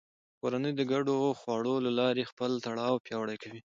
[0.39, 3.59] کورنۍ د ګډو خواړو له لارې خپل تړاو پیاوړی کوي